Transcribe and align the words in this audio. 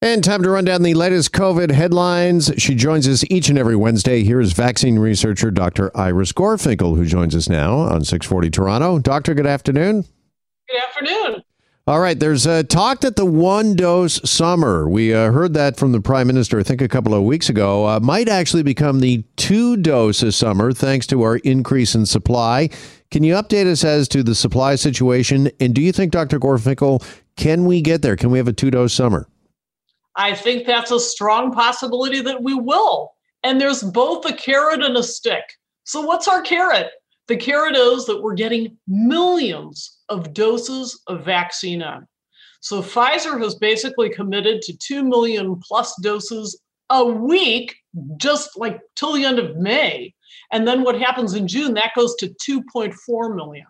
And 0.00 0.22
time 0.22 0.44
to 0.44 0.50
run 0.50 0.64
down 0.64 0.84
the 0.84 0.94
latest 0.94 1.32
COVID 1.32 1.72
headlines. 1.72 2.52
She 2.56 2.76
joins 2.76 3.08
us 3.08 3.24
each 3.28 3.48
and 3.48 3.58
every 3.58 3.74
Wednesday. 3.74 4.22
Here's 4.22 4.52
vaccine 4.52 4.96
researcher 4.96 5.50
Dr. 5.50 5.90
Iris 5.96 6.32
Gorfinkel, 6.32 6.96
who 6.96 7.04
joins 7.04 7.34
us 7.34 7.48
now 7.48 7.78
on 7.78 8.04
640 8.04 8.48
Toronto. 8.48 9.00
Doctor, 9.00 9.34
good 9.34 9.46
afternoon. 9.46 10.04
Good 10.68 10.82
afternoon. 10.88 11.42
All 11.88 11.98
right, 11.98 12.16
there's 12.20 12.46
a 12.46 12.62
talk 12.62 13.00
that 13.00 13.16
the 13.16 13.24
one 13.24 13.74
dose 13.74 14.20
summer, 14.30 14.88
we 14.88 15.12
uh, 15.12 15.32
heard 15.32 15.54
that 15.54 15.76
from 15.76 15.90
the 15.90 16.00
Prime 16.00 16.28
Minister, 16.28 16.60
I 16.60 16.62
think 16.62 16.80
a 16.80 16.86
couple 16.86 17.12
of 17.12 17.24
weeks 17.24 17.48
ago, 17.48 17.88
uh, 17.88 17.98
might 17.98 18.28
actually 18.28 18.62
become 18.62 19.00
the 19.00 19.24
two 19.34 19.76
dose 19.76 20.20
doses 20.20 20.36
summer 20.36 20.72
thanks 20.72 21.08
to 21.08 21.22
our 21.22 21.38
increase 21.38 21.96
in 21.96 22.06
supply. 22.06 22.68
Can 23.10 23.24
you 23.24 23.34
update 23.34 23.66
us 23.66 23.82
as 23.82 24.06
to 24.08 24.22
the 24.22 24.36
supply 24.36 24.76
situation? 24.76 25.50
And 25.58 25.74
do 25.74 25.80
you 25.82 25.90
think, 25.90 26.12
Dr. 26.12 26.38
Gorfinkel, 26.38 27.04
can 27.36 27.64
we 27.64 27.80
get 27.80 28.02
there? 28.02 28.14
Can 28.14 28.30
we 28.30 28.38
have 28.38 28.46
a 28.46 28.52
two 28.52 28.70
dose 28.70 28.92
summer? 28.92 29.26
I 30.18 30.34
think 30.34 30.66
that's 30.66 30.90
a 30.90 30.98
strong 30.98 31.52
possibility 31.52 32.20
that 32.22 32.42
we 32.42 32.54
will. 32.54 33.12
And 33.44 33.60
there's 33.60 33.82
both 33.82 34.26
a 34.26 34.32
carrot 34.32 34.82
and 34.82 34.96
a 34.96 35.02
stick. 35.02 35.44
So, 35.84 36.00
what's 36.02 36.28
our 36.28 36.42
carrot? 36.42 36.90
The 37.28 37.36
carrot 37.36 37.76
is 37.76 38.04
that 38.06 38.20
we're 38.20 38.34
getting 38.34 38.76
millions 38.88 39.98
of 40.08 40.34
doses 40.34 41.00
of 41.06 41.24
vaccine 41.24 41.82
in. 41.82 42.06
So, 42.60 42.82
Pfizer 42.82 43.40
has 43.40 43.54
basically 43.54 44.10
committed 44.10 44.60
to 44.62 44.76
2 44.76 45.04
million 45.04 45.60
plus 45.60 45.94
doses 46.02 46.60
a 46.90 47.04
week, 47.04 47.76
just 48.16 48.58
like 48.58 48.80
till 48.96 49.12
the 49.12 49.24
end 49.24 49.38
of 49.38 49.56
May. 49.56 50.14
And 50.50 50.66
then 50.66 50.82
what 50.82 51.00
happens 51.00 51.34
in 51.34 51.46
June, 51.46 51.74
that 51.74 51.92
goes 51.94 52.16
to 52.16 52.34
2.4 52.48 53.36
million. 53.36 53.66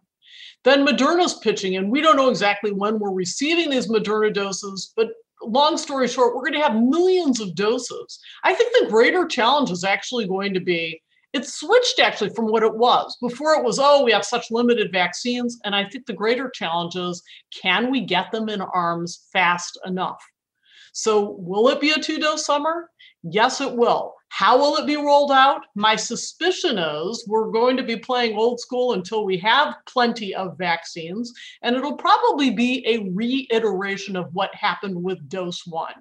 Then 0.65 0.87
Moderna's 0.87 1.35
pitching, 1.35 1.77
and 1.77 1.91
we 1.91 2.01
don't 2.01 2.17
know 2.17 2.31
exactly 2.31 2.73
when 2.73 2.99
we're 2.99 3.13
receiving 3.13 3.71
these 3.71 3.89
Moderna 3.89 4.33
doses, 4.33 4.93
but 4.97 5.09
long 5.43 5.77
story 5.77 6.09
short, 6.09 6.35
we're 6.35 6.43
going 6.43 6.55
to 6.55 6.67
have 6.67 6.77
millions 6.77 7.41
of 7.41 7.55
doses. 7.55 8.19
I 8.45 8.55
think 8.55 8.73
the 8.73 8.91
greater 8.91 9.27
challenge 9.27 9.71
is 9.71 9.85
actually 9.85 10.27
going 10.27 10.55
to 10.55 10.61
be 10.61 11.01
it's 11.35 11.61
switched 11.61 12.01
actually 12.01 12.31
from 12.31 12.47
what 12.47 12.63
it 12.63 12.75
was. 12.75 13.17
Before 13.21 13.55
it 13.55 13.63
was, 13.63 13.79
oh, 13.79 14.03
we 14.03 14.13
have 14.13 14.25
such 14.25 14.51
limited 14.51 14.91
vaccines. 14.93 15.59
And 15.65 15.75
I 15.75 15.87
think 15.89 16.07
the 16.07 16.15
greater 16.15 16.51
challenge 16.51 16.97
is 16.97 17.23
can 17.55 17.91
we 17.91 18.01
get 18.01 18.33
them 18.33 18.49
in 18.49 18.61
arms 18.61 19.29
fast 19.33 19.79
enough? 19.85 20.23
So, 20.99 21.37
will 21.39 21.69
it 21.69 21.81
be 21.81 21.91
a 21.91 22.01
two 22.01 22.19
dose 22.19 22.45
summer? 22.45 22.91
Yes, 23.23 23.61
it 23.61 23.73
will. 23.73 24.15
How 24.31 24.59
will 24.59 24.79
it 24.79 24.87
be 24.87 24.97
rolled 24.97 25.31
out? 25.31 25.61
My 25.77 25.95
suspicion 25.95 26.77
is 26.77 27.25
we're 27.29 27.53
going 27.53 27.77
to 27.77 27.85
be 27.85 27.97
playing 27.97 28.37
old 28.37 28.59
school 28.59 28.95
until 28.95 29.25
we 29.25 29.39
have 29.39 29.77
plenty 29.87 30.35
of 30.35 30.59
vaccines, 30.59 31.33
and 31.63 31.77
it'll 31.77 31.97
probably 31.97 32.51
be 32.51 32.85
a 32.85 33.09
reiteration 33.13 34.17
of 34.17 34.35
what 34.35 34.53
happened 34.57 35.01
with 35.01 35.29
dose 35.29 35.65
one. 35.69 35.95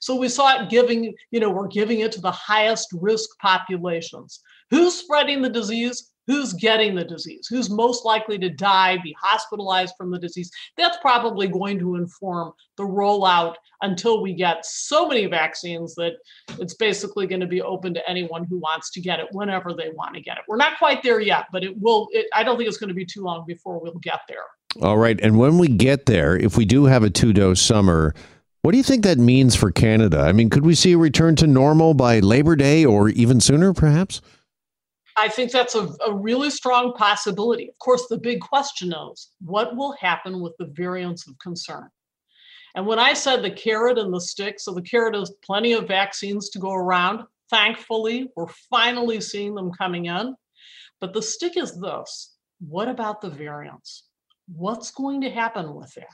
So 0.00 0.16
we 0.16 0.28
saw 0.28 0.60
it 0.60 0.68
giving, 0.68 1.14
you 1.30 1.38
know, 1.38 1.50
we're 1.50 1.68
giving 1.68 2.00
it 2.00 2.10
to 2.12 2.20
the 2.20 2.32
highest 2.32 2.88
risk 2.92 3.30
populations. 3.38 4.40
Who's 4.70 4.94
spreading 4.94 5.42
the 5.42 5.48
disease? 5.48 6.09
Who's 6.26 6.52
getting 6.54 6.94
the 6.94 7.04
disease, 7.04 7.46
who's 7.48 7.70
most 7.70 8.04
likely 8.04 8.38
to 8.38 8.48
die, 8.48 8.98
be 9.02 9.14
hospitalized 9.20 9.94
from 9.96 10.10
the 10.10 10.18
disease. 10.18 10.50
That's 10.76 10.96
probably 10.98 11.48
going 11.48 11.78
to 11.80 11.96
inform 11.96 12.52
the 12.76 12.84
rollout 12.84 13.54
until 13.82 14.22
we 14.22 14.34
get 14.34 14.64
so 14.64 15.08
many 15.08 15.26
vaccines 15.26 15.94
that 15.96 16.12
it's 16.58 16.74
basically 16.74 17.26
going 17.26 17.40
to 17.40 17.46
be 17.46 17.62
open 17.62 17.94
to 17.94 18.08
anyone 18.08 18.44
who 18.44 18.58
wants 18.58 18.90
to 18.92 19.00
get 19.00 19.20
it 19.20 19.26
whenever 19.32 19.72
they 19.72 19.90
want 19.94 20.14
to 20.14 20.20
get 20.20 20.36
it. 20.36 20.44
We're 20.48 20.56
not 20.56 20.78
quite 20.78 21.02
there 21.02 21.20
yet, 21.20 21.46
but 21.52 21.64
it 21.64 21.76
will. 21.80 22.08
It, 22.12 22.26
I 22.34 22.42
don't 22.42 22.56
think 22.56 22.68
it's 22.68 22.78
going 22.78 22.88
to 22.88 22.94
be 22.94 23.06
too 23.06 23.22
long 23.22 23.44
before 23.46 23.80
we'll 23.80 23.94
get 23.94 24.20
there. 24.28 24.44
All 24.82 24.98
right. 24.98 25.18
And 25.20 25.38
when 25.38 25.58
we 25.58 25.68
get 25.68 26.06
there, 26.06 26.36
if 26.36 26.56
we 26.56 26.64
do 26.64 26.84
have 26.84 27.02
a 27.02 27.10
two 27.10 27.32
dose 27.32 27.60
summer, 27.60 28.14
what 28.62 28.72
do 28.72 28.76
you 28.76 28.84
think 28.84 29.04
that 29.04 29.18
means 29.18 29.56
for 29.56 29.72
Canada? 29.72 30.20
I 30.20 30.32
mean, 30.32 30.50
could 30.50 30.64
we 30.64 30.74
see 30.74 30.92
a 30.92 30.98
return 30.98 31.34
to 31.36 31.46
normal 31.46 31.94
by 31.94 32.20
Labor 32.20 32.56
Day 32.56 32.84
or 32.84 33.08
even 33.08 33.40
sooner, 33.40 33.72
perhaps? 33.72 34.20
I 35.16 35.28
think 35.28 35.50
that's 35.50 35.74
a, 35.74 35.88
a 36.06 36.12
really 36.12 36.50
strong 36.50 36.92
possibility. 36.94 37.68
Of 37.68 37.78
course, 37.78 38.06
the 38.08 38.18
big 38.18 38.40
question 38.40 38.92
is 39.12 39.30
what 39.40 39.76
will 39.76 39.92
happen 39.92 40.40
with 40.40 40.56
the 40.58 40.66
variants 40.66 41.26
of 41.26 41.38
concern? 41.38 41.88
And 42.74 42.86
when 42.86 42.98
I 42.98 43.14
said 43.14 43.42
the 43.42 43.50
carrot 43.50 43.98
and 43.98 44.14
the 44.14 44.20
stick, 44.20 44.60
so 44.60 44.72
the 44.72 44.82
carrot 44.82 45.16
is 45.16 45.32
plenty 45.44 45.72
of 45.72 45.88
vaccines 45.88 46.50
to 46.50 46.58
go 46.58 46.72
around. 46.72 47.24
Thankfully, 47.48 48.30
we're 48.36 48.46
finally 48.70 49.20
seeing 49.20 49.54
them 49.54 49.72
coming 49.72 50.06
in. 50.06 50.36
But 51.00 51.12
the 51.12 51.22
stick 51.22 51.56
is 51.56 51.80
this 51.80 52.36
what 52.60 52.88
about 52.88 53.20
the 53.20 53.30
variants? 53.30 54.04
What's 54.46 54.90
going 54.90 55.22
to 55.22 55.30
happen 55.30 55.74
with 55.74 55.92
that? 55.94 56.06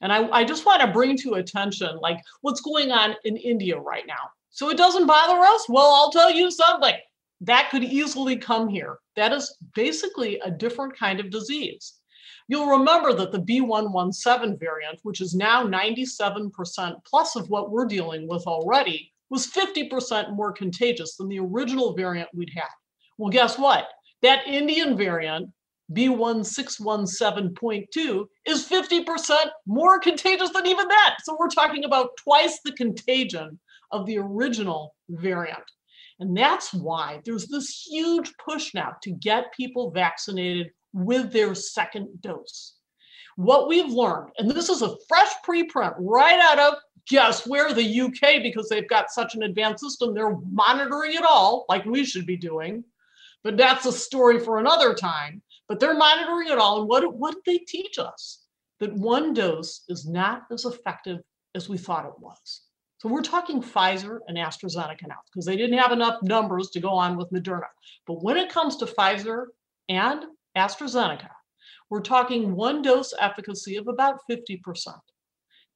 And 0.00 0.12
I, 0.12 0.28
I 0.30 0.44
just 0.44 0.64
want 0.64 0.80
to 0.80 0.92
bring 0.92 1.16
to 1.18 1.34
attention 1.34 1.96
like 2.00 2.18
what's 2.40 2.60
going 2.60 2.90
on 2.90 3.16
in 3.24 3.36
India 3.36 3.78
right 3.78 4.06
now. 4.06 4.30
So 4.50 4.70
it 4.70 4.76
doesn't 4.76 5.06
bother 5.06 5.38
us. 5.40 5.66
Well, 5.68 5.92
I'll 5.92 6.10
tell 6.10 6.30
you 6.30 6.50
something 6.50 6.94
that 7.42 7.68
could 7.70 7.84
easily 7.84 8.36
come 8.36 8.68
here. 8.68 8.98
That 9.16 9.32
is 9.32 9.56
basically 9.74 10.38
a 10.40 10.50
different 10.50 10.94
kind 10.96 11.20
of 11.20 11.30
disease. 11.30 11.94
You'll 12.48 12.78
remember 12.78 13.12
that 13.14 13.30
the 13.32 13.40
B117 13.40 14.58
variant, 14.58 14.98
which 15.02 15.20
is 15.20 15.34
now 15.34 15.62
97% 15.64 16.94
plus 17.04 17.36
of 17.36 17.50
what 17.50 17.70
we're 17.70 17.84
dealing 17.86 18.26
with 18.28 18.46
already, 18.46 19.12
was 19.30 19.46
50% 19.46 20.34
more 20.34 20.52
contagious 20.52 21.16
than 21.16 21.28
the 21.28 21.40
original 21.40 21.94
variant 21.94 22.30
we'd 22.34 22.50
had. 22.54 22.68
Well, 23.18 23.30
guess 23.30 23.58
what? 23.58 23.88
That 24.22 24.46
Indian 24.46 24.96
variant, 24.96 25.50
B1617.2, 25.92 28.26
is 28.46 28.68
50% 28.68 29.50
more 29.66 29.98
contagious 29.98 30.50
than 30.50 30.66
even 30.66 30.86
that. 30.88 31.16
So 31.24 31.36
we're 31.38 31.48
talking 31.48 31.84
about 31.84 32.10
twice 32.22 32.60
the 32.64 32.72
contagion 32.72 33.58
of 33.90 34.06
the 34.06 34.18
original 34.18 34.94
variant. 35.08 35.64
And 36.22 36.36
that's 36.36 36.72
why 36.72 37.20
there's 37.24 37.48
this 37.48 37.84
huge 37.84 38.32
push 38.36 38.74
now 38.74 38.94
to 39.02 39.10
get 39.10 39.52
people 39.52 39.90
vaccinated 39.90 40.70
with 40.92 41.32
their 41.32 41.52
second 41.52 42.20
dose. 42.20 42.74
What 43.34 43.66
we've 43.66 43.92
learned, 43.92 44.30
and 44.38 44.48
this 44.48 44.68
is 44.68 44.82
a 44.82 44.94
fresh 45.08 45.32
preprint 45.44 45.94
right 45.98 46.38
out 46.38 46.60
of 46.60 46.74
guess 47.08 47.44
where 47.44 47.74
the 47.74 48.00
UK, 48.02 48.40
because 48.40 48.68
they've 48.68 48.88
got 48.88 49.10
such 49.10 49.34
an 49.34 49.42
advanced 49.42 49.82
system, 49.82 50.14
they're 50.14 50.36
monitoring 50.48 51.14
it 51.14 51.24
all 51.28 51.64
like 51.68 51.84
we 51.86 52.04
should 52.04 52.24
be 52.24 52.36
doing. 52.36 52.84
But 53.42 53.56
that's 53.56 53.86
a 53.86 53.92
story 53.92 54.38
for 54.38 54.60
another 54.60 54.94
time. 54.94 55.42
But 55.66 55.80
they're 55.80 55.96
monitoring 55.96 56.50
it 56.50 56.58
all. 56.58 56.78
And 56.78 56.88
what, 56.88 57.16
what 57.16 57.34
did 57.34 57.42
they 57.46 57.64
teach 57.64 57.98
us? 57.98 58.44
That 58.78 58.94
one 58.94 59.34
dose 59.34 59.82
is 59.88 60.06
not 60.06 60.42
as 60.52 60.66
effective 60.66 61.18
as 61.56 61.68
we 61.68 61.78
thought 61.78 62.06
it 62.06 62.20
was. 62.20 62.62
So 63.02 63.08
we're 63.08 63.22
talking 63.22 63.60
Pfizer 63.60 64.20
and 64.28 64.38
AstraZeneca 64.38 65.08
now 65.08 65.16
because 65.26 65.44
they 65.44 65.56
didn't 65.56 65.76
have 65.76 65.90
enough 65.90 66.22
numbers 66.22 66.70
to 66.70 66.78
go 66.78 66.90
on 66.90 67.16
with 67.16 67.32
Moderna. 67.32 67.66
But 68.06 68.22
when 68.22 68.36
it 68.36 68.48
comes 68.48 68.76
to 68.76 68.86
Pfizer 68.86 69.46
and 69.88 70.26
AstraZeneca, 70.56 71.30
we're 71.90 72.00
talking 72.00 72.54
one 72.54 72.80
dose 72.80 73.12
efficacy 73.18 73.74
of 73.74 73.88
about 73.88 74.20
50%. 74.30 74.60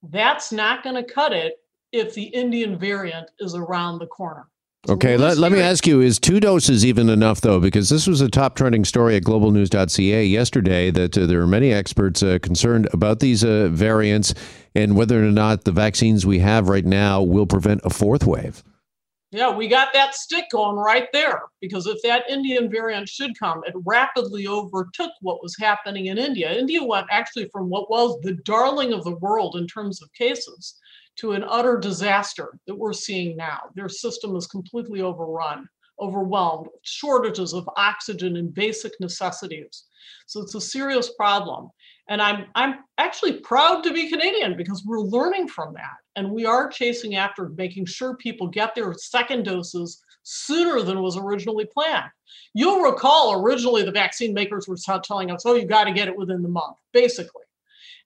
That's 0.05 0.53
not 0.53 0.85
going 0.85 0.95
to 0.95 1.03
cut 1.03 1.33
it 1.33 1.55
if 1.91 2.15
the 2.15 2.27
Indian 2.27 2.79
variant 2.79 3.29
is 3.41 3.57
around 3.57 3.99
the 3.99 4.07
corner. 4.07 4.47
Okay, 4.89 5.17
let, 5.17 5.37
let 5.37 5.51
me 5.51 5.61
ask 5.61 5.85
you 5.85 6.01
is 6.01 6.21
two 6.21 6.39
doses 6.39 6.87
even 6.87 7.09
enough, 7.09 7.41
though? 7.41 7.59
Because 7.59 7.89
this 7.89 8.07
was 8.07 8.21
a 8.21 8.29
top 8.29 8.55
trending 8.55 8.85
story 8.85 9.17
at 9.17 9.25
globalnews.ca 9.25 10.25
yesterday 10.25 10.93
that 10.93 11.19
uh, 11.19 11.27
there 11.27 11.41
are 11.41 11.47
many 11.47 11.73
experts 11.73 12.23
uh, 12.23 12.39
concerned 12.41 12.89
about 12.93 13.19
these 13.19 13.43
uh, 13.43 13.69
variants 13.73 14.33
and 14.77 14.95
whether 14.95 15.27
or 15.27 15.33
not 15.33 15.65
the 15.65 15.73
vaccines 15.73 16.25
we 16.25 16.39
have 16.39 16.69
right 16.69 16.85
now 16.85 17.21
will 17.21 17.47
prevent 17.47 17.81
a 17.83 17.91
fourth 17.91 18.25
wave. 18.25 18.63
Yeah, 19.33 19.55
we 19.55 19.67
got 19.67 19.93
that 19.93 20.15
stick 20.15 20.45
going 20.53 20.77
right 20.77 21.09
there 21.13 21.43
because 21.61 21.89
if 21.89 22.01
that 22.05 22.31
Indian 22.31 22.71
variant 22.71 23.09
should 23.09 23.37
come, 23.37 23.65
it 23.67 23.75
rapidly 23.85 24.47
overtook 24.47 25.11
what 25.21 25.43
was 25.43 25.57
happening 25.59 26.07
in 26.07 26.17
India. 26.17 26.57
India 26.57 26.83
went 26.83 27.09
actually 27.11 27.49
from 27.49 27.69
what 27.69 27.91
was 27.91 28.17
the 28.23 28.35
darling 28.45 28.93
of 28.93 29.03
the 29.03 29.17
world 29.17 29.57
in 29.57 29.67
terms 29.67 30.01
of 30.01 30.13
cases 30.13 30.77
to 31.17 31.33
an 31.33 31.45
utter 31.49 31.79
disaster 31.79 32.59
that 32.67 32.75
we're 32.75 32.93
seeing 32.93 33.37
now. 33.37 33.61
Their 33.75 33.89
system 33.89 34.37
is 34.37 34.47
completely 34.47 35.01
overrun, 35.01 35.69
overwhelmed, 36.01 36.69
shortages 36.83 37.55
of 37.55 37.69
oxygen 37.77 38.37
and 38.37 38.53
basic 38.53 38.93
necessities. 39.01 39.85
So 40.27 40.43
it's 40.43 40.55
a 40.55 40.61
serious 40.61 41.11
problem. 41.15 41.71
And 42.09 42.23
I'm 42.23 42.47
I'm 42.55 42.77
actually 42.99 43.41
proud 43.41 43.83
to 43.83 43.93
be 43.93 44.09
Canadian 44.09 44.57
because 44.57 44.85
we're 44.85 45.01
learning 45.01 45.49
from 45.49 45.75
that. 45.75 45.97
And 46.15 46.31
we 46.31 46.47
are 46.47 46.69
chasing 46.69 47.17
after 47.17 47.49
making 47.51 47.87
sure 47.87 48.17
people 48.17 48.47
get 48.47 48.75
their 48.75 48.95
second 48.95 49.45
doses 49.45 50.03
sooner 50.23 50.83
than 50.83 51.03
was 51.03 51.17
originally 51.17 51.67
planned. 51.67 52.11
You'll 52.55 52.81
recall 52.81 53.41
originally 53.41 53.83
the 53.83 53.93
vaccine 53.93 54.35
makers 54.35 54.67
were 54.67 54.77
telling 55.03 55.31
us, 55.31 55.43
oh, 55.45 55.55
you 55.55 55.67
got 55.67 55.85
to 55.85 55.93
get 55.93 56.09
it 56.09 56.17
within 56.17 56.43
the 56.43 56.49
month, 56.49 56.77
basically. 56.93 57.43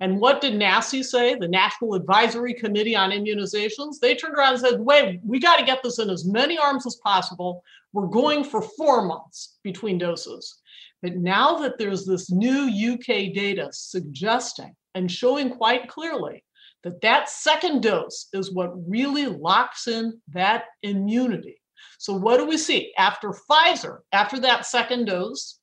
And 0.00 0.18
what 0.18 0.40
did 0.40 0.54
NACI 0.54 1.04
say, 1.04 1.34
the 1.34 1.46
National 1.46 1.94
Advisory 1.94 2.54
Committee 2.54 2.96
on 2.96 3.10
Immunizations? 3.10 3.98
They 4.00 4.14
turned 4.14 4.34
around 4.34 4.54
and 4.54 4.62
said, 4.62 4.80
wait, 4.80 5.20
we 5.22 5.38
got 5.38 5.58
to 5.58 5.64
get 5.64 5.82
this 5.82 5.98
in 5.98 6.08
as 6.08 6.24
many 6.24 6.56
arms 6.56 6.86
as 6.86 6.96
possible. 6.96 7.62
We're 7.92 8.06
going 8.06 8.44
for 8.44 8.62
four 8.62 9.04
months 9.04 9.58
between 9.62 9.98
doses. 9.98 10.58
But 11.02 11.16
now 11.16 11.58
that 11.58 11.78
there's 11.78 12.06
this 12.06 12.30
new 12.30 12.94
UK 12.94 13.34
data 13.34 13.68
suggesting 13.72 14.74
and 14.94 15.10
showing 15.10 15.50
quite 15.50 15.88
clearly 15.88 16.44
that 16.82 17.02
that 17.02 17.28
second 17.28 17.82
dose 17.82 18.28
is 18.32 18.52
what 18.52 18.88
really 18.88 19.26
locks 19.26 19.86
in 19.86 20.18
that 20.32 20.64
immunity. 20.82 21.60
So 21.98 22.14
what 22.14 22.38
do 22.38 22.46
we 22.46 22.56
see 22.56 22.92
after 22.96 23.30
Pfizer, 23.30 23.98
after 24.12 24.40
that 24.40 24.64
second 24.64 25.06
dose, 25.06 25.59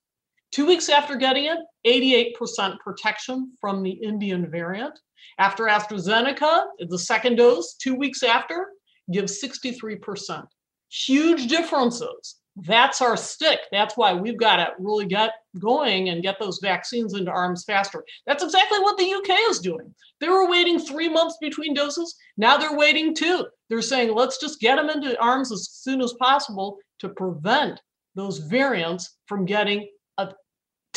two 0.51 0.65
weeks 0.65 0.89
after 0.89 1.15
getting 1.15 1.45
it, 1.45 1.59
88% 1.85 2.79
protection 2.79 3.51
from 3.59 3.83
the 3.83 3.91
Indian 3.91 4.49
variant. 4.49 4.97
After 5.39 5.65
AstraZeneca, 5.65 6.65
the 6.89 6.99
second 6.99 7.35
dose, 7.35 7.75
two 7.75 7.95
weeks 7.95 8.23
after, 8.23 8.69
gives 9.11 9.41
63%. 9.41 10.45
Huge 10.89 11.47
differences 11.47 12.38
that's 12.65 13.01
our 13.01 13.15
stick. 13.15 13.59
That's 13.71 13.95
why 13.97 14.13
we've 14.13 14.39
got 14.39 14.55
to 14.57 14.71
really 14.79 15.05
get 15.05 15.31
going 15.59 16.09
and 16.09 16.23
get 16.23 16.39
those 16.39 16.59
vaccines 16.61 17.13
into 17.13 17.31
arms 17.31 17.63
faster. 17.63 18.03
That's 18.25 18.44
exactly 18.44 18.79
what 18.79 18.97
the 18.97 19.13
UK 19.13 19.38
is 19.49 19.59
doing. 19.59 19.94
They 20.19 20.29
were 20.29 20.49
waiting 20.49 20.79
three 20.79 21.09
months 21.09 21.38
between 21.39 21.75
doses. 21.75 22.15
Now 22.35 22.57
they're 22.57 22.75
waiting 22.75 23.13
two. 23.13 23.45
They're 23.69 23.81
saying, 23.81 24.15
let's 24.15 24.39
just 24.39 24.59
get 24.59 24.77
them 24.77 24.89
into 24.89 25.19
arms 25.21 25.51
as 25.51 25.69
soon 25.69 26.01
as 26.01 26.13
possible 26.13 26.77
to 26.99 27.09
prevent 27.09 27.79
those 28.15 28.39
variants 28.39 29.17
from 29.27 29.45
getting 29.45 29.88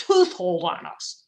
a 0.02 0.12
toothhold 0.12 0.64
on 0.64 0.86
us. 0.86 1.24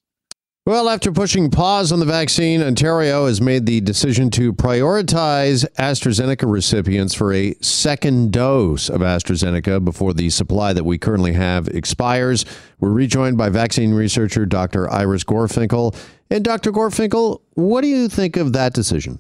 Well, 0.65 0.89
after 0.89 1.11
pushing 1.11 1.51
pause 1.51 1.91
on 1.91 1.99
the 1.99 2.07
vaccine, 2.07 2.63
Ontario 2.63 3.27
has 3.27 3.41
made 3.41 3.67
the 3.67 3.81
decision 3.81 4.31
to 4.31 4.53
prioritize 4.53 5.67
AstraZeneca 5.77 6.49
recipients 6.49 7.15
for 7.15 7.33
a 7.33 7.55
second 7.61 8.31
dose 8.31 8.89
of 8.89 9.01
AstraZeneca 9.01 9.85
before 9.85 10.15
the 10.15 10.31
supply 10.31 10.73
that 10.73 10.85
we 10.85 10.99
currently 10.99 11.33
have 11.33 11.67
expires. 11.67 12.45
We're 12.79 12.93
rejoined 12.93 13.37
by 13.37 13.49
vaccine 13.49 13.93
researcher 13.93 14.47
Dr. 14.47 14.89
Iris 14.89 15.25
Gorfinkel. 15.25 15.97
And 16.31 16.45
Dr. 16.45 16.71
Gorfinkel, 16.71 17.41
what 17.55 17.81
do 17.81 17.89
you 17.89 18.09
think 18.09 18.37
of 18.37 18.53
that 18.53 18.73
decision? 18.73 19.19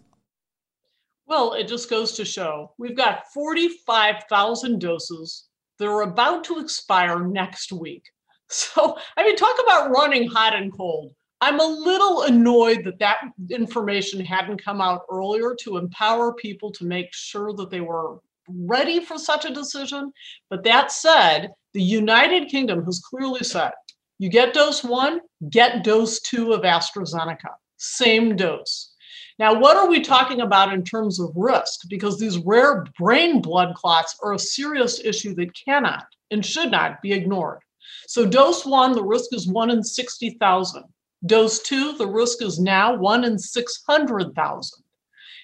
Well, 1.26 1.54
it 1.54 1.66
just 1.66 1.90
goes 1.90 2.12
to 2.12 2.24
show 2.24 2.72
we've 2.78 2.96
got 2.96 3.26
45,000 3.34 4.78
doses 4.78 5.48
that 5.80 5.88
are 5.88 6.02
about 6.02 6.44
to 6.44 6.60
expire 6.60 7.18
next 7.26 7.72
week. 7.72 8.11
So, 8.52 8.98
I 9.16 9.24
mean, 9.24 9.36
talk 9.36 9.56
about 9.62 9.90
running 9.90 10.28
hot 10.28 10.54
and 10.54 10.70
cold. 10.70 11.14
I'm 11.40 11.58
a 11.58 11.64
little 11.64 12.22
annoyed 12.22 12.84
that 12.84 12.98
that 12.98 13.18
information 13.50 14.24
hadn't 14.24 14.62
come 14.62 14.80
out 14.80 15.02
earlier 15.10 15.56
to 15.62 15.78
empower 15.78 16.34
people 16.34 16.70
to 16.72 16.84
make 16.84 17.12
sure 17.12 17.52
that 17.54 17.70
they 17.70 17.80
were 17.80 18.18
ready 18.48 19.00
for 19.04 19.18
such 19.18 19.44
a 19.44 19.54
decision. 19.54 20.12
But 20.50 20.64
that 20.64 20.92
said, 20.92 21.50
the 21.72 21.82
United 21.82 22.48
Kingdom 22.48 22.84
has 22.84 23.00
clearly 23.00 23.42
said 23.42 23.72
you 24.18 24.28
get 24.28 24.54
dose 24.54 24.84
one, 24.84 25.20
get 25.50 25.82
dose 25.82 26.20
two 26.20 26.52
of 26.52 26.60
AstraZeneca, 26.62 27.54
same 27.78 28.36
dose. 28.36 28.94
Now, 29.38 29.58
what 29.58 29.76
are 29.76 29.88
we 29.88 30.00
talking 30.00 30.42
about 30.42 30.72
in 30.72 30.84
terms 30.84 31.18
of 31.18 31.32
risk? 31.34 31.88
Because 31.88 32.20
these 32.20 32.38
rare 32.38 32.84
brain 32.98 33.40
blood 33.40 33.74
clots 33.74 34.16
are 34.22 34.34
a 34.34 34.38
serious 34.38 35.00
issue 35.00 35.34
that 35.36 35.54
cannot 35.54 36.04
and 36.30 36.46
should 36.46 36.70
not 36.70 37.02
be 37.02 37.12
ignored. 37.12 37.58
So, 38.06 38.26
dose 38.26 38.64
one, 38.64 38.92
the 38.92 39.04
risk 39.04 39.32
is 39.32 39.48
one 39.48 39.70
in 39.70 39.82
60,000. 39.82 40.84
Dose 41.24 41.60
two, 41.60 41.96
the 41.96 42.06
risk 42.06 42.42
is 42.42 42.58
now 42.58 42.96
one 42.96 43.24
in 43.24 43.38
600,000. 43.38 44.84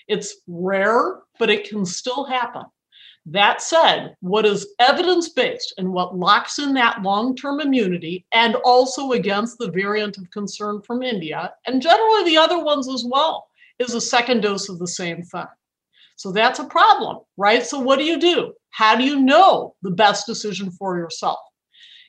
It's 0.09 0.37
rare, 0.47 1.21
but 1.39 1.51
it 1.51 1.69
can 1.69 1.85
still 1.85 2.25
happen. 2.25 2.65
That 3.27 3.61
said, 3.61 4.17
what 4.21 4.47
is 4.47 4.75
evidence 4.79 5.29
based 5.29 5.75
and 5.77 5.93
what 5.93 6.17
locks 6.17 6.59
in 6.59 6.73
that 6.75 7.03
long 7.03 7.37
term 7.37 7.61
immunity, 7.61 8.25
and 8.33 8.55
also 8.65 9.13
against 9.13 9.59
the 9.59 9.71
variant 9.71 10.17
of 10.17 10.31
concern 10.31 10.81
from 10.81 11.03
India, 11.03 11.53
and 11.67 11.83
generally 11.83 12.25
the 12.25 12.39
other 12.39 12.63
ones 12.65 12.89
as 12.89 13.05
well, 13.07 13.49
is 13.79 13.95
a 13.95 14.01
second 14.01 14.41
dose 14.41 14.69
of 14.69 14.79
the 14.79 14.89
same 14.89 15.23
thing. 15.23 15.47
So 16.17 16.33
that's 16.33 16.59
a 16.59 16.65
problem, 16.65 17.19
right? 17.37 17.65
So, 17.65 17.79
what 17.79 17.99
do 17.99 18.05
you 18.05 18.19
do? 18.19 18.55
How 18.71 18.97
do 18.97 19.05
you 19.05 19.21
know 19.21 19.75
the 19.83 19.91
best 19.91 20.27
decision 20.27 20.71
for 20.71 20.97
yourself? 20.97 21.39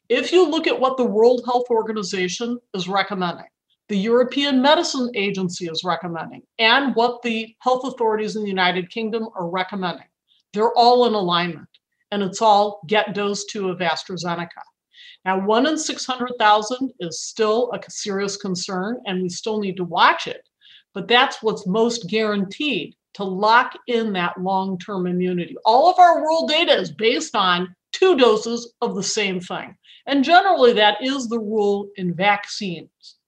If 0.10 0.32
you 0.32 0.50
look 0.50 0.66
at 0.66 0.80
what 0.80 0.98
the 0.98 1.06
World 1.06 1.44
Health 1.46 1.68
Organization 1.70 2.58
is 2.74 2.88
recommending, 2.88 3.46
the 3.90 3.98
European 3.98 4.60
Medicine 4.60 5.12
Agency 5.14 5.68
is 5.68 5.84
recommending 5.84 6.42
and 6.58 6.96
what 6.96 7.22
the 7.22 7.56
health 7.60 7.86
authorities 7.86 8.36
in 8.36 8.42
the 8.42 8.50
United 8.50 8.90
Kingdom 8.90 9.30
are 9.36 9.48
recommending. 9.48 10.08
They're 10.52 10.74
all 10.74 11.06
in 11.06 11.14
alignment, 11.14 11.70
and 12.10 12.24
it's 12.24 12.42
all 12.42 12.82
get 12.88 13.14
dose 13.14 13.46
two 13.46 13.70
of 13.70 13.80
AstraZeneca. 13.80 14.64
Now, 15.26 15.46
one 15.46 15.68
in 15.68 15.78
600,000 15.78 16.92
is 17.00 17.22
still 17.22 17.72
a 17.72 17.80
serious 17.92 18.36
concern, 18.36 19.00
and 19.06 19.22
we 19.22 19.30
still 19.30 19.60
need 19.60 19.78
to 19.78 19.84
watch 19.84 20.26
it. 20.26 20.42
But 20.96 21.08
that's 21.08 21.44
what's 21.44 21.68
most 21.68 22.10
guaranteed 22.10 22.96
to 23.14 23.24
lock 23.24 23.78
in 23.86 24.14
that 24.14 24.42
long 24.42 24.80
term 24.80 25.06
immunity. 25.06 25.56
All 25.66 25.88
of 25.88 26.00
our 26.00 26.24
world 26.24 26.50
data 26.50 26.76
is 26.76 26.92
based 26.92 27.36
on 27.36 27.76
two 28.00 28.18
doses 28.18 28.74
of 28.82 28.96
the 28.96 29.04
same 29.04 29.40
thing. 29.40 29.76
And 30.08 30.24
generally, 30.24 30.74
that 30.74 30.98
is 31.02 31.28
the 31.28 31.40
rule 31.40 31.90
in 31.98 32.14
vaccines 32.14 33.20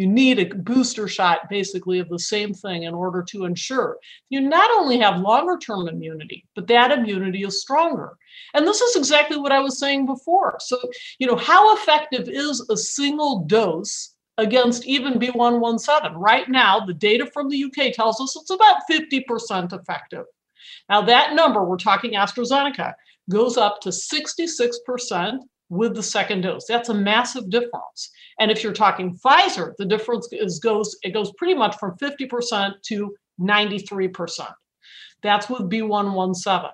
you 0.00 0.06
need 0.06 0.38
a 0.38 0.54
booster 0.54 1.06
shot 1.06 1.40
basically 1.50 1.98
of 1.98 2.08
the 2.08 2.18
same 2.18 2.54
thing 2.54 2.84
in 2.84 2.94
order 2.94 3.22
to 3.22 3.44
ensure 3.44 3.98
you 4.30 4.40
not 4.40 4.70
only 4.70 4.98
have 4.98 5.20
longer 5.20 5.58
term 5.58 5.88
immunity, 5.88 6.46
but 6.54 6.66
that 6.68 6.90
immunity 6.90 7.42
is 7.42 7.60
stronger. 7.60 8.16
And 8.54 8.66
this 8.66 8.80
is 8.80 8.96
exactly 8.96 9.36
what 9.36 9.52
I 9.52 9.60
was 9.60 9.78
saying 9.78 10.06
before. 10.06 10.56
So, 10.60 10.78
you 11.18 11.26
know, 11.26 11.36
how 11.36 11.76
effective 11.76 12.30
is 12.30 12.66
a 12.70 12.78
single 12.78 13.40
dose 13.40 14.14
against 14.38 14.86
even 14.86 15.18
B117? 15.18 16.12
Right 16.14 16.48
now, 16.48 16.80
the 16.80 16.94
data 16.94 17.26
from 17.26 17.50
the 17.50 17.64
UK 17.64 17.92
tells 17.92 18.22
us 18.22 18.36
it's 18.36 18.48
about 18.48 18.80
50% 18.90 19.78
effective. 19.78 20.24
Now, 20.88 21.02
that 21.02 21.34
number, 21.34 21.62
we're 21.62 21.76
talking 21.76 22.12
AstraZeneca, 22.12 22.94
goes 23.30 23.56
up 23.56 23.80
to 23.80 23.88
66% 23.88 25.38
with 25.70 25.94
the 25.94 26.02
second 26.02 26.42
dose. 26.42 26.66
That's 26.68 26.88
a 26.88 26.94
massive 26.94 27.48
difference. 27.48 28.10
And 28.38 28.50
if 28.50 28.62
you're 28.62 28.72
talking 28.72 29.16
Pfizer, 29.24 29.72
the 29.78 29.86
difference 29.86 30.28
is 30.32 30.58
goes 30.58 30.96
it 31.02 31.14
goes 31.14 31.32
pretty 31.38 31.54
much 31.54 31.76
from 31.78 31.96
50% 31.96 32.72
to 32.82 33.14
93%. 33.40 34.52
That's 35.22 35.48
with 35.48 35.70
B117. 35.70 36.70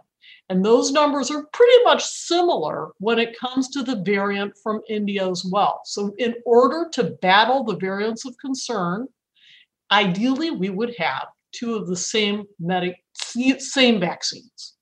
And 0.48 0.64
those 0.64 0.92
numbers 0.92 1.30
are 1.30 1.46
pretty 1.52 1.82
much 1.84 2.04
similar 2.04 2.90
when 2.98 3.18
it 3.18 3.38
comes 3.38 3.68
to 3.70 3.82
the 3.82 3.96
variant 3.96 4.54
from 4.62 4.80
India 4.88 5.28
as 5.28 5.44
well. 5.44 5.80
So, 5.84 6.14
in 6.18 6.36
order 6.46 6.88
to 6.92 7.16
battle 7.20 7.64
the 7.64 7.76
variants 7.76 8.24
of 8.24 8.38
concern, 8.38 9.08
ideally 9.90 10.52
we 10.52 10.70
would 10.70 10.94
have 10.98 11.26
two 11.52 11.74
of 11.74 11.88
the 11.88 11.96
same 11.96 12.44
medic 12.60 12.96
same 13.58 13.98
vaccines. 13.98 14.75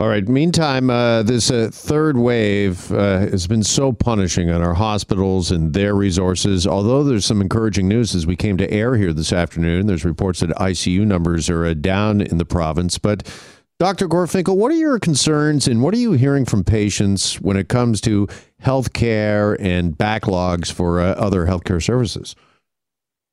All 0.00 0.06
right. 0.06 0.28
Meantime, 0.28 0.90
uh, 0.90 1.24
this 1.24 1.50
uh, 1.50 1.70
third 1.72 2.16
wave 2.16 2.92
uh, 2.92 3.18
has 3.18 3.48
been 3.48 3.64
so 3.64 3.92
punishing 3.92 4.48
on 4.48 4.62
our 4.62 4.74
hospitals 4.74 5.50
and 5.50 5.72
their 5.72 5.92
resources. 5.96 6.68
Although 6.68 7.02
there's 7.02 7.26
some 7.26 7.40
encouraging 7.40 7.88
news 7.88 8.14
as 8.14 8.24
we 8.24 8.36
came 8.36 8.56
to 8.58 8.70
air 8.70 8.94
here 8.94 9.12
this 9.12 9.32
afternoon, 9.32 9.88
there's 9.88 10.04
reports 10.04 10.38
that 10.38 10.50
ICU 10.50 11.04
numbers 11.04 11.50
are 11.50 11.66
uh, 11.66 11.74
down 11.74 12.20
in 12.20 12.38
the 12.38 12.44
province. 12.44 12.96
But 12.96 13.26
Dr. 13.80 14.06
Gorfinkel, 14.06 14.56
what 14.56 14.70
are 14.70 14.76
your 14.76 15.00
concerns 15.00 15.66
and 15.66 15.82
what 15.82 15.92
are 15.94 15.98
you 15.98 16.12
hearing 16.12 16.44
from 16.44 16.62
patients 16.62 17.40
when 17.40 17.56
it 17.56 17.68
comes 17.68 18.00
to 18.02 18.28
health 18.60 18.92
care 18.92 19.60
and 19.60 19.98
backlogs 19.98 20.70
for 20.70 21.00
uh, 21.00 21.14
other 21.14 21.46
healthcare 21.46 21.82
services? 21.82 22.36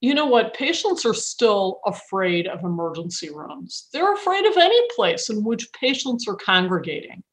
You 0.02 0.14
know 0.14 0.26
what? 0.26 0.54
Patients 0.54 1.06
are 1.06 1.14
still 1.14 1.80
afraid 1.86 2.48
of 2.48 2.64
emergency 2.64 3.30
rooms. 3.30 3.88
They're 3.94 4.14
afraid 4.14 4.46
of 4.46 4.58
any 4.58 4.80
place 4.96 5.30
in 5.30 5.44
which 5.44 5.72
patients 5.74 6.28
are 6.28 6.36
congregating. 6.36 7.24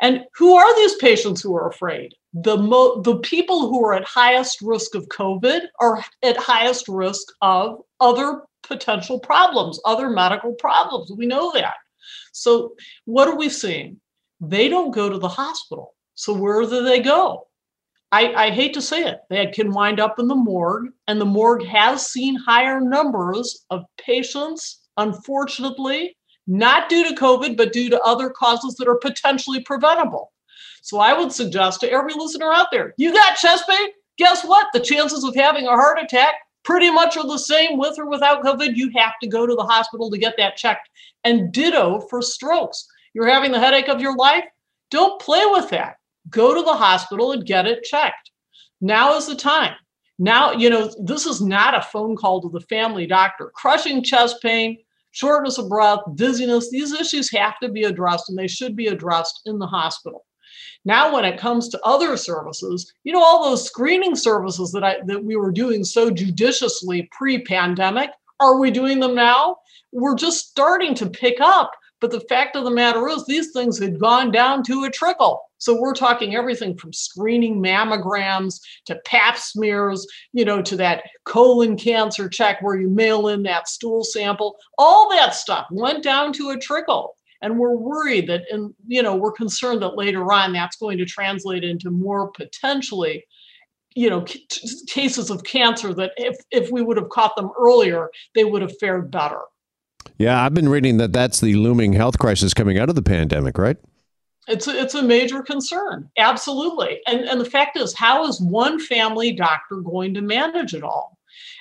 And 0.00 0.24
who 0.36 0.54
are 0.54 0.74
these 0.76 0.96
patients 0.96 1.40
who 1.40 1.54
are 1.54 1.68
afraid? 1.68 2.14
The, 2.34 2.56
mo- 2.56 3.02
the 3.02 3.18
people 3.18 3.68
who 3.68 3.84
are 3.84 3.94
at 3.94 4.04
highest 4.04 4.60
risk 4.60 4.94
of 4.94 5.06
COVID 5.08 5.62
are 5.80 6.04
at 6.22 6.36
highest 6.36 6.88
risk 6.88 7.28
of 7.40 7.80
other 8.00 8.42
potential 8.62 9.18
problems, 9.18 9.80
other 9.84 10.10
medical 10.10 10.54
problems. 10.54 11.12
We 11.16 11.26
know 11.26 11.52
that. 11.52 11.74
So, 12.32 12.74
what 13.04 13.28
are 13.28 13.36
we 13.36 13.48
seeing? 13.48 14.00
They 14.40 14.68
don't 14.68 14.90
go 14.90 15.08
to 15.08 15.18
the 15.18 15.28
hospital. 15.28 15.94
So, 16.14 16.32
where 16.32 16.62
do 16.62 16.82
they 16.82 17.00
go? 17.00 17.46
I, 18.12 18.34
I, 18.34 18.50
hate 18.50 18.74
to 18.74 18.82
say 18.82 19.04
it, 19.04 19.20
they 19.30 19.46
can 19.46 19.72
wind 19.72 19.98
up 19.98 20.18
in 20.18 20.28
the 20.28 20.34
morgue, 20.34 20.90
and 21.08 21.18
the 21.18 21.24
morgue 21.24 21.64
has 21.64 22.06
seen 22.06 22.36
higher 22.36 22.78
numbers 22.78 23.64
of 23.70 23.84
patients, 23.98 24.82
unfortunately, 24.98 26.14
not 26.46 26.90
due 26.90 27.08
to 27.08 27.14
COVID, 27.14 27.56
but 27.56 27.72
due 27.72 27.88
to 27.88 28.00
other 28.02 28.28
causes 28.28 28.74
that 28.74 28.86
are 28.86 28.98
potentially 28.98 29.60
preventable. 29.60 30.30
So 30.82 30.98
I 30.98 31.14
would 31.14 31.32
suggest 31.32 31.80
to 31.80 31.90
every 31.90 32.12
listener 32.14 32.52
out 32.52 32.66
there, 32.70 32.92
you 32.98 33.14
got 33.14 33.36
chest 33.36 33.64
pain? 33.66 33.88
Guess 34.18 34.44
what? 34.44 34.66
The 34.74 34.80
chances 34.80 35.24
of 35.24 35.34
having 35.34 35.66
a 35.66 35.70
heart 35.70 35.98
attack 35.98 36.34
pretty 36.64 36.90
much 36.90 37.16
are 37.16 37.26
the 37.26 37.38
same 37.38 37.78
with 37.78 37.98
or 37.98 38.10
without 38.10 38.44
COVID. 38.44 38.76
You 38.76 38.90
have 38.94 39.14
to 39.22 39.28
go 39.28 39.46
to 39.46 39.54
the 39.54 39.64
hospital 39.64 40.10
to 40.10 40.18
get 40.18 40.34
that 40.36 40.56
checked. 40.56 40.88
And 41.24 41.50
ditto 41.50 42.00
for 42.10 42.20
strokes. 42.20 42.86
You're 43.14 43.30
having 43.30 43.52
the 43.52 43.60
headache 43.60 43.88
of 43.88 44.00
your 44.00 44.16
life? 44.16 44.44
Don't 44.90 45.20
play 45.20 45.42
with 45.46 45.70
that 45.70 45.96
go 46.30 46.54
to 46.54 46.62
the 46.62 46.74
hospital 46.74 47.32
and 47.32 47.46
get 47.46 47.66
it 47.66 47.84
checked. 47.84 48.30
Now 48.80 49.16
is 49.16 49.26
the 49.26 49.34
time. 49.34 49.74
Now, 50.18 50.52
you 50.52 50.70
know, 50.70 50.92
this 51.02 51.26
is 51.26 51.40
not 51.40 51.76
a 51.76 51.82
phone 51.82 52.16
call 52.16 52.40
to 52.42 52.48
the 52.48 52.60
family 52.66 53.06
doctor. 53.06 53.50
Crushing 53.54 54.02
chest 54.02 54.42
pain, 54.42 54.78
shortness 55.10 55.58
of 55.58 55.68
breath, 55.68 56.00
dizziness, 56.14 56.70
these 56.70 56.92
issues 56.92 57.30
have 57.32 57.58
to 57.60 57.68
be 57.68 57.84
addressed 57.84 58.28
and 58.28 58.38
they 58.38 58.48
should 58.48 58.76
be 58.76 58.88
addressed 58.88 59.42
in 59.46 59.58
the 59.58 59.66
hospital. 59.66 60.24
Now, 60.84 61.14
when 61.14 61.24
it 61.24 61.38
comes 61.38 61.68
to 61.68 61.80
other 61.84 62.16
services, 62.16 62.92
you 63.04 63.12
know, 63.12 63.22
all 63.22 63.44
those 63.44 63.64
screening 63.64 64.16
services 64.16 64.72
that 64.72 64.82
I 64.82 64.96
that 65.06 65.24
we 65.24 65.36
were 65.36 65.52
doing 65.52 65.84
so 65.84 66.10
judiciously 66.10 67.08
pre-pandemic, 67.12 68.10
are 68.40 68.58
we 68.58 68.70
doing 68.70 68.98
them 68.98 69.14
now? 69.14 69.58
We're 69.92 70.16
just 70.16 70.48
starting 70.48 70.94
to 70.96 71.08
pick 71.08 71.40
up. 71.40 71.70
But 72.02 72.10
the 72.10 72.20
fact 72.20 72.56
of 72.56 72.64
the 72.64 72.70
matter 72.70 73.08
is, 73.08 73.24
these 73.24 73.52
things 73.52 73.78
had 73.78 74.00
gone 74.00 74.32
down 74.32 74.64
to 74.64 74.82
a 74.82 74.90
trickle. 74.90 75.40
So 75.58 75.80
we're 75.80 75.94
talking 75.94 76.34
everything 76.34 76.76
from 76.76 76.92
screening 76.92 77.62
mammograms 77.62 78.60
to 78.86 79.00
pap 79.06 79.38
smears, 79.38 80.04
you 80.32 80.44
know, 80.44 80.60
to 80.62 80.76
that 80.78 81.04
colon 81.24 81.76
cancer 81.76 82.28
check 82.28 82.60
where 82.60 82.76
you 82.76 82.90
mail 82.90 83.28
in 83.28 83.44
that 83.44 83.68
stool 83.68 84.02
sample. 84.02 84.56
All 84.76 85.08
that 85.10 85.36
stuff 85.36 85.68
went 85.70 86.02
down 86.02 86.32
to 86.32 86.50
a 86.50 86.58
trickle 86.58 87.14
and 87.40 87.56
we're 87.56 87.76
worried 87.76 88.28
that 88.28 88.42
and 88.50 88.74
you 88.86 89.02
know 89.02 89.14
we're 89.14 89.32
concerned 89.32 89.82
that 89.82 89.96
later 89.96 90.32
on 90.32 90.52
that's 90.52 90.76
going 90.76 90.98
to 90.98 91.04
translate 91.04 91.64
into 91.64 91.90
more 91.90 92.30
potentially 92.30 93.24
you 93.94 94.08
know 94.08 94.24
cases 94.86 95.28
of 95.28 95.42
cancer 95.42 95.92
that 95.92 96.12
if 96.16 96.36
if 96.52 96.70
we 96.70 96.82
would 96.82 96.96
have 96.96 97.08
caught 97.08 97.34
them 97.34 97.50
earlier 97.58 98.10
they 98.34 98.44
would 98.44 98.62
have 98.62 98.78
fared 98.78 99.10
better 99.10 99.40
yeah 100.18 100.44
i've 100.44 100.54
been 100.54 100.68
reading 100.68 100.96
that 100.96 101.12
that's 101.12 101.40
the 101.40 101.54
looming 101.54 101.92
health 101.92 102.18
crisis 102.18 102.54
coming 102.54 102.78
out 102.78 102.88
of 102.88 102.94
the 102.94 103.02
pandemic 103.02 103.58
right? 103.58 103.76
It's 104.48 104.66
a, 104.66 104.80
it's 104.80 104.94
a 104.94 105.02
major 105.02 105.42
concern. 105.42 106.10
Absolutely. 106.18 107.00
And 107.06 107.20
and 107.20 107.40
the 107.40 107.48
fact 107.48 107.76
is 107.76 107.94
how 107.94 108.26
is 108.26 108.40
one 108.40 108.80
family 108.80 109.32
doctor 109.32 109.76
going 109.76 110.14
to 110.14 110.20
manage 110.20 110.74
it 110.74 110.82
all? 110.82 111.16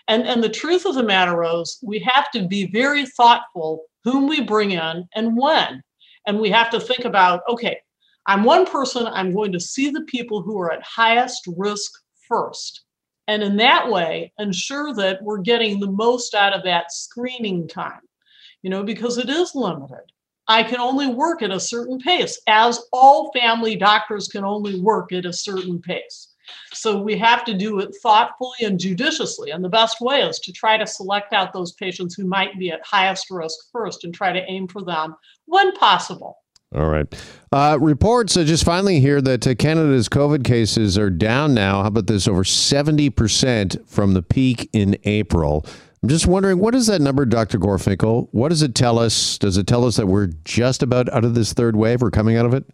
And 0.07 0.23
and 0.23 0.43
the 0.43 0.49
truth 0.49 0.85
of 0.85 0.95
the 0.95 1.03
matter 1.03 1.43
is 1.43 1.77
we 1.83 1.99
have 1.99 2.31
to 2.31 2.47
be 2.47 2.67
very 2.71 3.05
thoughtful 3.05 3.83
whom 4.03 4.27
we 4.27 4.41
bring 4.41 4.71
in 4.71 5.07
and 5.15 5.37
when. 5.37 5.83
And 6.25 6.39
we 6.39 6.49
have 6.49 6.71
to 6.71 6.79
think 6.79 7.05
about 7.05 7.41
okay, 7.47 7.79
I'm 8.25 8.43
one 8.43 8.65
person, 8.65 9.05
I'm 9.07 9.33
going 9.33 9.51
to 9.51 9.59
see 9.59 9.89
the 9.89 10.05
people 10.05 10.41
who 10.41 10.59
are 10.59 10.71
at 10.71 10.83
highest 10.83 11.47
risk 11.55 11.91
first. 12.27 12.83
And 13.27 13.43
in 13.43 13.57
that 13.57 13.89
way, 13.89 14.33
ensure 14.39 14.93
that 14.95 15.21
we're 15.21 15.37
getting 15.37 15.79
the 15.79 15.91
most 15.91 16.33
out 16.33 16.53
of 16.53 16.63
that 16.63 16.91
screening 16.91 17.67
time, 17.67 18.01
you 18.61 18.69
know, 18.69 18.83
because 18.83 19.17
it 19.17 19.29
is 19.29 19.55
limited. 19.55 20.11
I 20.47 20.63
can 20.63 20.79
only 20.79 21.07
work 21.07 21.41
at 21.41 21.51
a 21.51 21.59
certain 21.59 21.99
pace, 21.99 22.39
as 22.47 22.79
all 22.91 23.31
family 23.31 23.75
doctors 23.75 24.27
can 24.27 24.43
only 24.43 24.79
work 24.81 25.11
at 25.13 25.25
a 25.25 25.33
certain 25.33 25.81
pace. 25.81 26.29
So 26.73 27.01
we 27.01 27.17
have 27.17 27.45
to 27.45 27.53
do 27.53 27.79
it 27.79 27.95
thoughtfully 28.01 28.57
and 28.61 28.79
judiciously. 28.79 29.51
And 29.51 29.63
the 29.63 29.69
best 29.69 30.01
way 30.01 30.21
is 30.21 30.39
to 30.39 30.51
try 30.51 30.77
to 30.77 30.87
select 30.87 31.33
out 31.33 31.53
those 31.53 31.73
patients 31.73 32.15
who 32.15 32.25
might 32.25 32.57
be 32.59 32.71
at 32.71 32.85
highest 32.85 33.27
risk 33.29 33.57
first 33.71 34.03
and 34.03 34.13
try 34.13 34.33
to 34.33 34.43
aim 34.49 34.67
for 34.67 34.83
them 34.83 35.15
when 35.45 35.71
possible. 35.73 36.37
All 36.73 36.87
right. 36.87 37.05
Uh, 37.51 37.77
reports 37.81 38.37
uh, 38.37 38.45
just 38.45 38.63
finally 38.63 39.01
here 39.01 39.21
that 39.21 39.45
uh, 39.45 39.55
Canada's 39.55 40.07
COVID 40.07 40.45
cases 40.45 40.97
are 40.97 41.09
down 41.09 41.53
now. 41.53 41.81
How 41.81 41.89
about 41.89 42.07
this? 42.07 42.29
Over 42.29 42.45
70% 42.45 43.87
from 43.87 44.13
the 44.13 44.21
peak 44.21 44.69
in 44.71 44.97
April. 45.03 45.65
I'm 46.03 46.09
just 46.09 46.25
wondering, 46.25 46.57
what 46.57 46.73
is 46.73 46.87
that 46.87 46.99
number, 46.99 47.25
Dr. 47.25 47.59
Gorfinkel? 47.59 48.27
What 48.31 48.49
does 48.49 48.63
it 48.63 48.73
tell 48.73 48.97
us? 48.97 49.37
Does 49.37 49.57
it 49.57 49.67
tell 49.67 49.85
us 49.85 49.97
that 49.97 50.07
we're 50.07 50.31
just 50.43 50.81
about 50.81 51.07
out 51.13 51.23
of 51.23 51.35
this 51.35 51.53
third 51.53 51.75
wave? 51.75 52.01
We're 52.01 52.09
coming 52.09 52.37
out 52.37 52.47
of 52.47 52.55
it? 52.55 52.65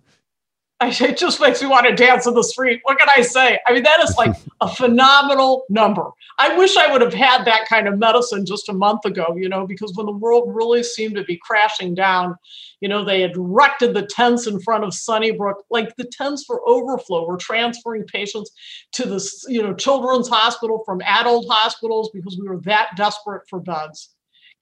It 0.80 1.18
just 1.18 1.42
makes 1.42 1.62
me 1.62 1.68
want 1.68 1.88
to 1.88 1.96
dance 1.96 2.28
in 2.28 2.36
the 2.36 2.44
street. 2.44 2.82
What 2.84 3.00
can 3.00 3.08
I 3.16 3.22
say? 3.22 3.58
I 3.66 3.74
mean, 3.74 3.84
that 3.84 4.00
is 4.02 4.16
like 4.16 4.36
a 4.62 4.68
phenomenal 4.68 5.64
number. 5.70 6.12
I 6.38 6.56
wish 6.56 6.78
I 6.78 6.92
would 6.92 7.02
have 7.02 7.14
had 7.14 7.46
that 7.46 7.68
kind 7.68 7.88
of 7.88 7.98
medicine 7.98 8.46
just 8.46 8.70
a 8.70 8.74
month 8.74 9.06
ago, 9.06 9.36
you 9.36 9.50
know, 9.50 9.66
because 9.66 9.94
when 9.96 10.06
the 10.06 10.12
world 10.12 10.54
really 10.54 10.84
seemed 10.84 11.16
to 11.16 11.24
be 11.24 11.40
crashing 11.42 11.96
down, 11.96 12.36
you 12.80 12.88
know, 12.88 13.04
they 13.04 13.22
had 13.22 13.36
erected 13.36 13.96
the 13.96 14.06
tents 14.06 14.46
in 14.46 14.60
front 14.60 14.84
of 14.84 14.94
Sunnybrook, 14.94 15.64
like 15.72 15.96
the 15.96 16.06
tents 16.06 16.44
for 16.46 16.62
overflow. 16.68 17.28
We're 17.28 17.38
transferring 17.38 18.04
patients 18.06 18.52
to 18.94 19.08
the, 19.08 19.32
you 19.48 19.64
know, 19.64 19.74
children's 19.74 20.30
hospital 20.30 20.84
from 20.86 21.02
adult 21.02 21.48
hospitals 21.50 22.12
because 22.14 22.38
we 22.40 22.48
were 22.48 22.62
that 22.66 22.90
desperate 22.96 23.44
for 23.50 23.60
beds. 23.60 24.14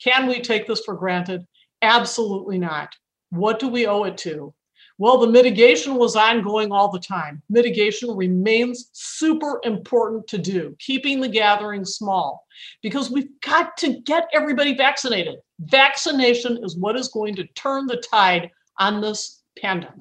Can 0.02 0.28
we 0.28 0.40
take 0.40 0.66
this 0.66 0.82
for 0.86 0.96
granted? 0.96 1.46
Absolutely 1.82 2.58
not. 2.58 2.96
What 3.32 3.60
do 3.60 3.68
we 3.68 3.86
owe 3.86 4.04
it 4.04 4.18
to? 4.20 4.54
Well, 4.98 5.18
the 5.18 5.28
mitigation 5.28 5.96
was 5.96 6.16
ongoing 6.16 6.72
all 6.72 6.90
the 6.90 7.00
time. 7.00 7.42
Mitigation 7.50 8.16
remains 8.16 8.90
super 8.94 9.60
important 9.66 10.26
to 10.28 10.38
do, 10.38 10.76
keeping 10.80 11.20
the 11.20 11.28
gathering 11.28 11.84
small, 11.84 12.46
because 12.82 13.12
we've 13.12 13.40
got 13.42 13.76
to 13.78 14.02
get 14.02 14.30
everybody 14.34 14.74
vaccinated. 14.74 15.36
Vaccination 15.60 16.64
is 16.64 16.78
what 16.78 16.96
is 16.96 17.10
going 17.10 17.36
to 17.36 17.48
turn 17.48 17.88
the 17.88 17.98
tide 17.98 18.50
on 18.80 19.02
this 19.02 19.44
pandemic. 19.58 20.00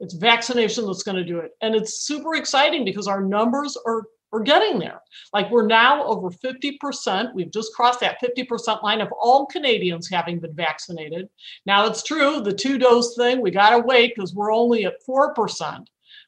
It's 0.00 0.14
vaccination 0.14 0.86
that's 0.86 1.02
going 1.02 1.16
to 1.16 1.24
do 1.24 1.38
it. 1.38 1.52
And 1.60 1.74
it's 1.74 2.00
super 2.00 2.34
exciting 2.34 2.84
because 2.84 3.08
our 3.08 3.20
numbers 3.20 3.76
are 3.86 4.04
we're 4.32 4.42
getting 4.42 4.78
there. 4.78 5.00
Like 5.32 5.50
we're 5.50 5.66
now 5.66 6.04
over 6.04 6.30
50%. 6.30 7.34
We've 7.34 7.50
just 7.50 7.72
crossed 7.74 8.00
that 8.00 8.18
50% 8.22 8.82
line 8.82 9.00
of 9.00 9.12
all 9.12 9.46
Canadians 9.46 10.08
having 10.08 10.38
been 10.38 10.54
vaccinated. 10.54 11.28
Now 11.66 11.86
it's 11.86 12.02
true, 12.02 12.40
the 12.40 12.52
two 12.52 12.78
dose 12.78 13.16
thing, 13.16 13.40
we 13.40 13.50
got 13.50 13.70
to 13.70 13.78
wait 13.78 14.14
because 14.14 14.34
we're 14.34 14.52
only 14.52 14.84
at 14.84 14.94
4%. 15.08 15.86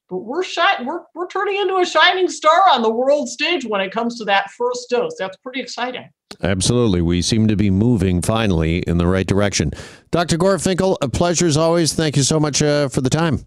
But 0.08 0.18
we're, 0.18 0.42
shi- 0.42 0.84
we're, 0.84 1.02
we're 1.14 1.28
turning 1.28 1.56
into 1.60 1.76
a 1.76 1.86
shining 1.86 2.28
star 2.28 2.62
on 2.70 2.82
the 2.82 2.90
world 2.90 3.28
stage 3.28 3.64
when 3.64 3.80
it 3.80 3.92
comes 3.92 4.18
to 4.18 4.24
that 4.24 4.50
first 4.50 4.90
dose. 4.90 5.14
That's 5.18 5.36
pretty 5.36 5.60
exciting. 5.60 6.08
Absolutely. 6.42 7.00
We 7.00 7.22
seem 7.22 7.46
to 7.48 7.56
be 7.56 7.70
moving 7.70 8.20
finally 8.22 8.78
in 8.80 8.98
the 8.98 9.06
right 9.06 9.26
direction. 9.26 9.72
Dr. 10.10 10.36
Gorfinkel, 10.36 10.96
a 11.00 11.08
pleasure 11.08 11.46
as 11.46 11.56
always. 11.56 11.92
Thank 11.92 12.16
you 12.16 12.22
so 12.22 12.40
much 12.40 12.60
uh, 12.60 12.88
for 12.88 13.02
the 13.02 13.10
time. 13.10 13.46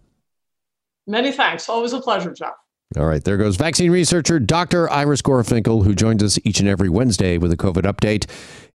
Many 1.06 1.32
thanks. 1.32 1.68
Always 1.68 1.92
a 1.92 2.00
pleasure, 2.00 2.32
Jeff. 2.32 2.54
All 2.96 3.06
right, 3.06 3.24
there 3.24 3.36
goes 3.36 3.56
vaccine 3.56 3.90
researcher 3.90 4.38
Dr. 4.38 4.88
Iris 4.88 5.20
Gorfinkel, 5.20 5.84
who 5.84 5.94
joins 5.94 6.22
us 6.22 6.38
each 6.44 6.60
and 6.60 6.68
every 6.68 6.88
Wednesday 6.88 7.38
with 7.38 7.50
a 7.52 7.56
COVID 7.56 7.82
update. 7.82 8.30